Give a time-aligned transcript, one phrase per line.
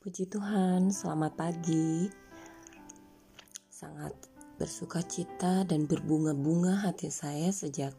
[0.00, 2.08] Puji Tuhan, selamat pagi.
[3.68, 4.16] Sangat
[4.56, 7.92] bersuka cita dan berbunga-bunga hati saya sejak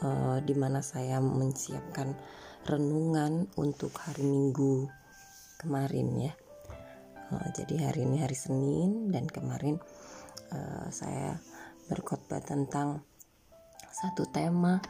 [0.00, 2.16] uh, di mana saya menyiapkan
[2.64, 4.88] renungan untuk hari Minggu
[5.60, 6.32] kemarin ya.
[7.28, 9.76] Uh, jadi hari ini hari Senin dan kemarin
[10.56, 11.36] uh, saya
[11.92, 13.04] berkhotbah tentang
[13.92, 14.80] satu tema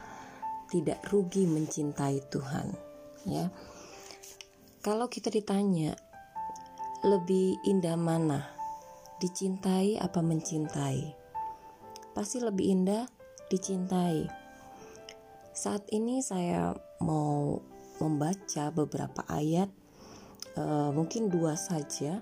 [0.71, 2.71] tidak rugi mencintai Tuhan
[3.27, 3.51] ya
[4.79, 5.91] kalau kita ditanya
[7.01, 8.45] lebih indah mana?
[9.17, 11.17] Dicintai apa mencintai?
[12.13, 13.09] Pasti lebih indah
[13.49, 14.29] dicintai.
[15.49, 17.57] Saat ini saya mau
[17.97, 19.73] membaca beberapa ayat
[20.61, 22.21] uh, mungkin dua saja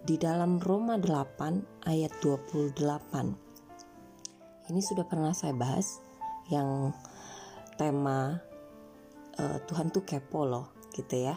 [0.00, 2.72] di dalam Roma 8 ayat 28.
[4.72, 6.00] Ini sudah pernah saya bahas
[6.48, 6.96] yang
[7.76, 8.40] tema
[9.36, 11.36] uh, Tuhan tuh kepo loh gitu ya.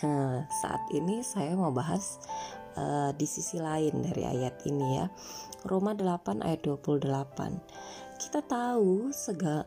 [0.00, 2.16] Nah, saat ini saya mau bahas
[2.80, 5.06] uh, di sisi lain dari ayat ini ya.
[5.68, 7.04] Roma 8 ayat 28.
[8.20, 9.12] Kita tahu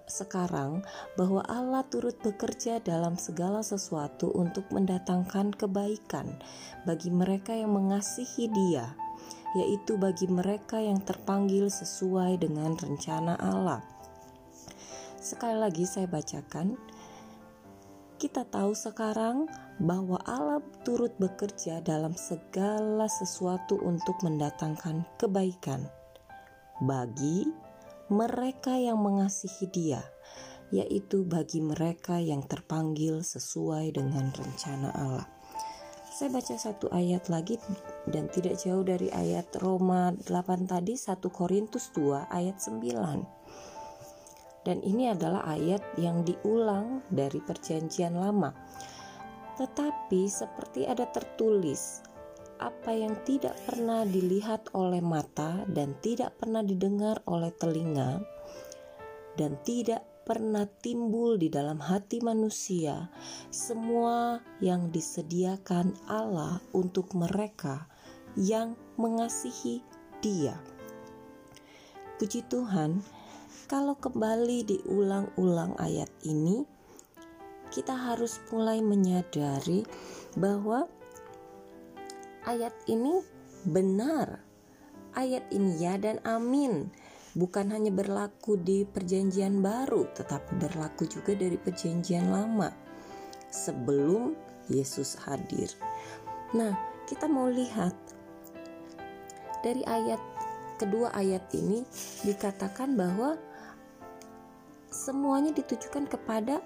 [0.10, 0.86] sekarang
[1.18, 6.38] bahwa Allah turut bekerja dalam segala sesuatu untuk mendatangkan kebaikan
[6.86, 8.94] bagi mereka yang mengasihi Dia,
[9.58, 13.82] yaitu bagi mereka yang terpanggil sesuai dengan rencana Allah.
[15.18, 16.78] Sekali lagi saya bacakan
[18.24, 19.52] kita tahu sekarang
[19.84, 25.92] bahwa Allah turut bekerja dalam segala sesuatu untuk mendatangkan kebaikan
[26.80, 27.52] bagi
[28.08, 30.00] mereka yang mengasihi Dia,
[30.72, 35.28] yaitu bagi mereka yang terpanggil sesuai dengan rencana Allah.
[36.08, 37.60] Saya baca satu ayat lagi
[38.08, 43.43] dan tidak jauh dari ayat Roma 8 tadi 1 Korintus 2 ayat 9
[44.64, 48.52] dan ini adalah ayat yang diulang dari Perjanjian Lama.
[49.60, 52.02] Tetapi, seperti ada tertulis,
[52.58, 58.24] apa yang tidak pernah dilihat oleh mata dan tidak pernah didengar oleh telinga,
[59.36, 63.12] dan tidak pernah timbul di dalam hati manusia,
[63.52, 67.86] semua yang disediakan Allah untuk mereka
[68.40, 69.84] yang mengasihi
[70.24, 70.56] Dia.
[72.16, 73.04] Puji Tuhan,
[73.74, 76.62] kalau kembali diulang-ulang ayat ini,
[77.74, 79.82] kita harus mulai menyadari
[80.38, 80.86] bahwa
[82.46, 83.18] ayat ini
[83.66, 84.46] benar.
[85.18, 86.94] Ayat ini ya dan amin.
[87.34, 92.70] Bukan hanya berlaku di perjanjian baru, tetapi berlaku juga dari perjanjian lama.
[93.50, 94.38] Sebelum
[94.70, 95.74] Yesus hadir.
[96.54, 96.78] Nah,
[97.10, 97.98] kita mau lihat
[99.66, 100.22] dari ayat
[100.78, 101.82] kedua ayat ini
[102.22, 103.34] dikatakan bahwa
[104.94, 106.62] semuanya ditujukan kepada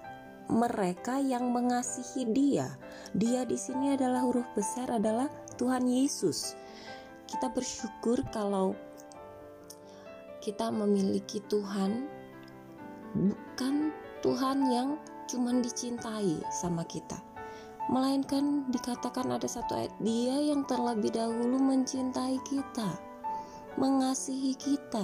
[0.52, 2.68] mereka yang mengasihi Dia.
[3.16, 6.56] Dia di sini adalah huruf besar adalah Tuhan Yesus.
[7.28, 8.76] Kita bersyukur kalau
[10.40, 12.08] kita memiliki Tuhan
[13.16, 13.92] bukan
[14.24, 14.96] Tuhan yang
[15.28, 17.20] cuma dicintai sama kita.
[17.88, 23.00] Melainkan dikatakan ada satu ayat dia yang terlebih dahulu mencintai kita,
[23.80, 25.04] mengasihi kita.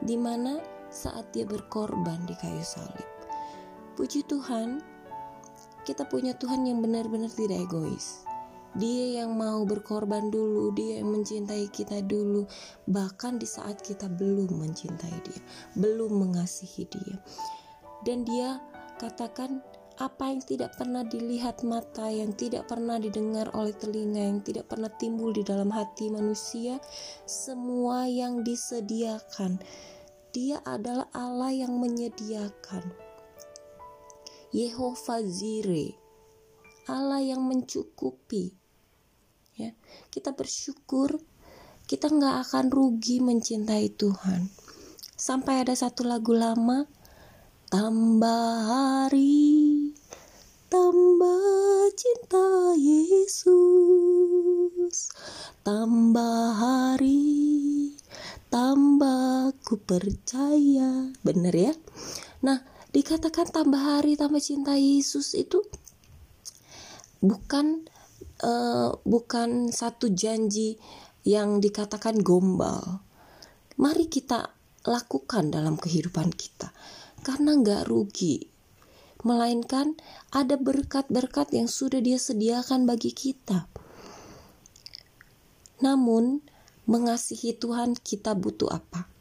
[0.00, 3.08] Di mana saat dia berkorban di kayu salib.
[3.94, 4.82] Puji Tuhan,
[5.86, 8.26] kita punya Tuhan yang benar-benar tidak egois.
[8.78, 12.46] Dia yang mau berkorban dulu, dia yang mencintai kita dulu,
[12.86, 15.42] bahkan di saat kita belum mencintai dia,
[15.74, 17.18] belum mengasihi dia.
[18.06, 18.62] Dan dia
[19.02, 19.58] katakan
[19.98, 24.88] apa yang tidak pernah dilihat mata, yang tidak pernah didengar oleh telinga, yang tidak pernah
[24.96, 26.80] timbul di dalam hati manusia,
[27.26, 29.58] semua yang disediakan
[30.30, 32.90] dia adalah Allah yang menyediakan.
[34.50, 35.94] Yehova Zire,
[36.90, 38.50] Allah yang mencukupi.
[39.54, 39.76] Ya,
[40.10, 41.22] kita bersyukur
[41.90, 44.46] kita nggak akan rugi mencintai Tuhan.
[45.18, 46.86] Sampai ada satu lagu lama,
[47.66, 49.90] tambah hari,
[50.70, 53.50] tambah cinta Yesus,
[55.66, 57.98] tambah hari,
[58.54, 58.89] tambah
[59.70, 61.14] ku percaya.
[61.22, 61.70] Bener ya?
[62.42, 62.58] Nah
[62.90, 65.62] dikatakan tambah hari tambah cinta Yesus itu
[67.22, 67.86] bukan
[68.42, 70.74] uh, bukan satu janji
[71.22, 73.06] yang dikatakan gombal.
[73.78, 74.50] Mari kita
[74.82, 76.74] lakukan dalam kehidupan kita.
[77.22, 78.50] Karena nggak rugi.
[79.22, 79.94] Melainkan
[80.34, 83.70] ada berkat-berkat yang sudah dia sediakan bagi kita.
[85.84, 86.42] Namun
[86.88, 89.19] mengasihi Tuhan kita butuh apa?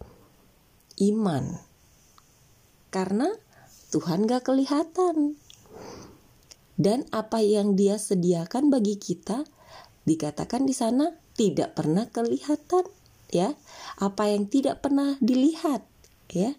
[1.00, 1.58] Iman.
[2.94, 3.32] Karena
[3.90, 5.40] Tuhan gak kelihatan.
[6.80, 9.44] dan apa yang Dia sediakan bagi kita
[10.08, 12.88] dikatakan di sana tidak pernah kelihatan
[13.30, 13.54] ya
[14.02, 15.86] apa yang tidak pernah dilihat
[16.32, 16.56] ya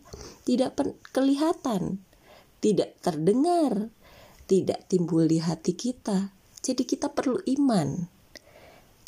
[0.47, 0.79] tidak
[1.11, 2.05] kelihatan
[2.63, 3.91] tidak terdengar
[4.47, 6.31] tidak timbul di hati kita
[6.63, 8.20] jadi kita perlu iman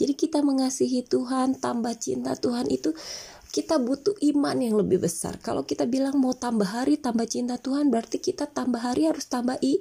[0.03, 2.91] jadi kita mengasihi Tuhan tambah cinta Tuhan itu
[3.55, 5.39] kita butuh iman yang lebih besar.
[5.39, 9.63] Kalau kita bilang mau tambah hari, tambah cinta Tuhan, berarti kita tambah hari harus tambah
[9.63, 9.79] i,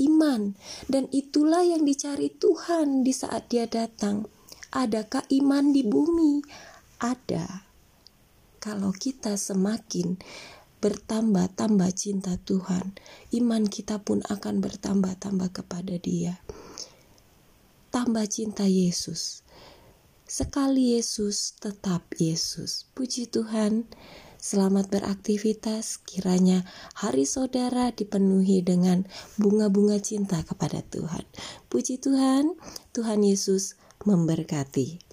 [0.00, 0.56] iman.
[0.88, 4.24] Dan itulah yang dicari Tuhan di saat dia datang.
[4.72, 6.40] Adakah iman di bumi?
[7.04, 7.68] Ada.
[8.62, 10.16] Kalau kita semakin
[10.78, 12.96] bertambah-tambah cinta Tuhan,
[13.36, 16.38] iman kita pun akan bertambah-tambah kepada Dia.
[17.90, 19.47] Tambah cinta Yesus
[20.28, 22.84] Sekali Yesus, tetap Yesus.
[22.92, 23.88] Puji Tuhan.
[24.36, 26.04] Selamat beraktivitas.
[26.04, 29.08] Kiranya hari saudara dipenuhi dengan
[29.40, 31.24] bunga-bunga cinta kepada Tuhan.
[31.72, 32.60] Puji Tuhan,
[32.92, 35.07] Tuhan Yesus memberkati.